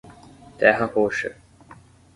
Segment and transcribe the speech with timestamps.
[0.57, 1.29] Terra Roxa